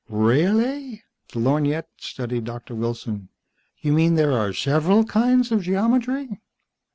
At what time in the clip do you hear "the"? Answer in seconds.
1.31-1.37